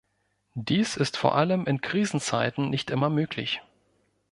Dies 0.55 0.97
ist 0.97 1.15
vor 1.15 1.35
allem 1.35 1.67
in 1.67 1.79
Krisenzeiten 1.79 2.71
nicht 2.71 2.89
immer 2.89 3.11
möglich. 3.11 3.61